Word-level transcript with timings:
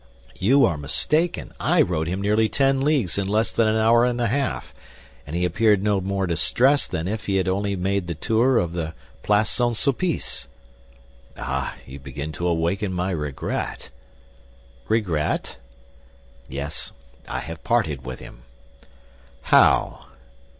"You 0.39 0.65
are 0.65 0.79
mistaken; 0.79 1.53
I 1.59 1.79
rode 1.83 2.07
him 2.07 2.21
nearly 2.23 2.49
ten 2.49 2.81
leagues 2.81 3.19
in 3.19 3.27
less 3.27 3.51
than 3.51 3.67
an 3.67 3.75
hour 3.75 4.03
and 4.03 4.19
a 4.19 4.25
half, 4.25 4.73
and 5.27 5.35
he 5.35 5.45
appeared 5.45 5.83
no 5.83 6.01
more 6.01 6.25
distressed 6.25 6.89
than 6.89 7.07
if 7.07 7.27
he 7.27 7.35
had 7.35 7.47
only 7.47 7.75
made 7.75 8.07
the 8.07 8.15
tour 8.15 8.57
of 8.57 8.73
the 8.73 8.95
Place 9.21 9.49
St. 9.49 9.75
Sulpice." 9.75 10.47
"Ah, 11.37 11.75
you 11.85 11.99
begin 11.99 12.31
to 12.31 12.47
awaken 12.47 12.91
my 12.91 13.11
regret." 13.11 13.91
"Regret?" 14.87 15.57
"Yes; 16.49 16.93
I 17.27 17.41
have 17.41 17.63
parted 17.63 18.03
with 18.03 18.19
him." 18.19 18.41
"How?" 19.53 20.07